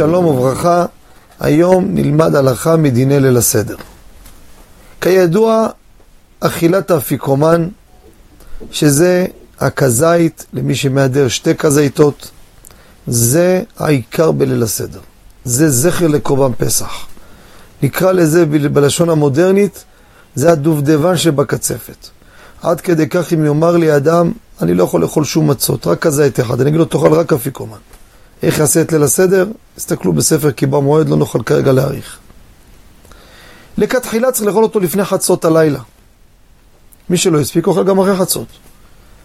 [0.00, 0.86] שלום וברכה,
[1.40, 3.76] היום נלמד הלכה מדיני ליל הסדר.
[5.00, 5.66] כידוע,
[6.40, 7.68] אכילת האפיקומן,
[8.70, 9.26] שזה
[9.58, 12.30] הכזית, למי שמהדר שתי כזיתות,
[13.06, 15.00] זה העיקר בליל הסדר.
[15.44, 17.06] זה זכר לקורבן פסח.
[17.82, 19.84] נקרא לזה בלשון המודרנית,
[20.34, 22.08] זה הדובדבן שבקצפת.
[22.62, 24.32] עד כדי כך אם יאמר לי אדם,
[24.62, 27.78] אני לא יכול לאכול שום מצות, רק כזית אחד, אני אגיד לו, תאכל רק אפיקומן.
[28.42, 29.46] איך יעשה את ליל הסדר?
[29.76, 32.18] הסתכלו בספר כי במועד לא נוכל כרגע להאריך.
[33.78, 35.80] לכתחילה צריך לאכול אותו לפני חצות הלילה.
[37.10, 38.48] מי שלא הספיק אוכל גם אחרי חצות.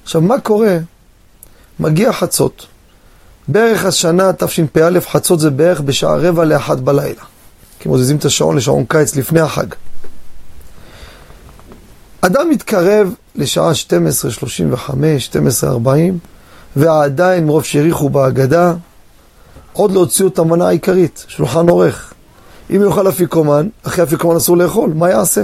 [0.03, 0.77] עכשיו, מה קורה?
[1.79, 2.65] מגיע חצות.
[3.47, 7.21] בערך השנה תשפ"א, חצות זה בערך בשעה רבע לאחת בלילה.
[7.79, 9.67] כי מוזיזים את השעון לשעון קיץ לפני החג.
[12.21, 14.89] אדם מתקרב לשעה 12.35,
[15.63, 15.89] 12.40,
[16.75, 18.73] ועדיין מרוב שהאריכו בהגדה,
[19.75, 22.13] עוד לא הוציאו את המנה העיקרית, שולחן עורך.
[22.69, 25.43] אם יאכל אפיקומן, אחרי אפיקומן אסור לאכול, מה יעשה?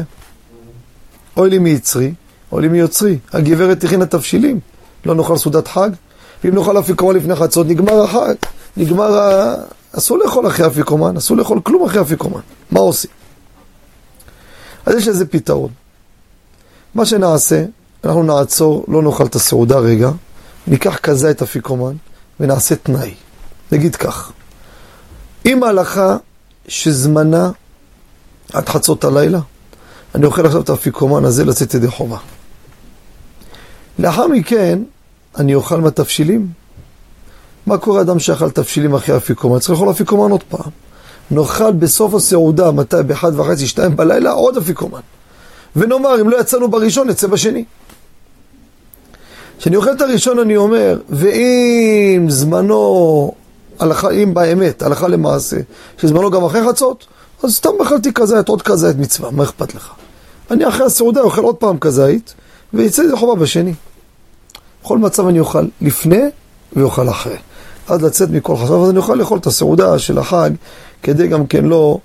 [1.37, 2.13] אוי לי מיצרי,
[2.51, 3.17] אוי לי מיוצרי.
[3.33, 4.59] הגברת הכינה תבשילים,
[5.05, 5.89] לא נאכל סעודת חג,
[6.43, 8.33] ואם נאכל אפיקומן לפני חצות, נגמר החג,
[8.77, 9.55] נגמר ה...
[9.97, 12.41] אסור לאכול אחרי אפיקומן, אסור לאכול כלום אחרי אפיקומן.
[12.71, 13.11] מה עושים?
[14.85, 15.69] אז יש לזה פתרון.
[16.95, 17.65] מה שנעשה,
[18.03, 20.11] אנחנו נעצור, לא נאכל את הסעודה רגע,
[20.67, 21.93] ניקח כזה את אפיקומן
[22.39, 23.13] ונעשה תנאי.
[23.71, 24.31] נגיד כך,
[25.45, 26.17] אם ההלכה
[26.67, 27.51] שזמנה
[28.53, 29.39] עד חצות הלילה,
[30.15, 32.17] אני אוכל עכשיו את האפיקומן הזה לצאת ידי חובה.
[33.99, 34.79] לאחר מכן,
[35.37, 36.47] אני אוכל מהתבשילים.
[37.65, 39.59] מה קורה אדם שאכל תבשילים אחרי אפיקומן?
[39.59, 40.71] צריך לאכול אפיקומן עוד פעם.
[41.31, 42.95] נאכל בסוף הסעודה, מתי?
[43.07, 44.99] באחד וחצי, שתיים בלילה, עוד אפיקומן.
[45.75, 47.63] ונאמר, אם לא יצאנו בראשון, נצא בשני.
[49.59, 53.33] כשאני אוכל את הראשון אני אומר, ואם זמנו,
[53.81, 55.57] הלכה, אם באמת, הלכה למעשה,
[55.97, 57.07] שזמנו גם אחרי חצות,
[57.43, 59.91] אז סתם אכלתי כזית, עוד כזית מצווה, מה אכפת לך?
[60.51, 62.33] אני אחרי הסעודה אוכל עוד פעם כזית,
[62.73, 63.73] ויצא לי חובה בשני.
[64.83, 66.21] בכל מצב אני אוכל לפני
[66.75, 67.35] ואוכל אחרי.
[67.87, 70.49] עד לצאת מכל חסר, אז אני אוכל לאכול את הסעודה של החג,
[71.03, 71.99] כדי גם כן לא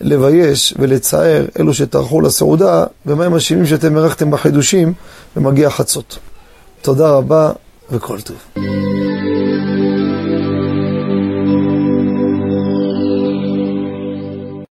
[0.00, 4.92] לבייש ולצער אלו שטרחו לסעודה, ומה הם אשימים שאתם ארחתם בחידושים,
[5.36, 6.18] ומגיע חצות.
[6.82, 7.52] תודה רבה
[7.90, 8.36] וכל טוב.